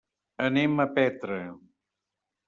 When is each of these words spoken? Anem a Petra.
Anem 0.45 0.79
a 0.85 0.87
Petra. 0.95 1.37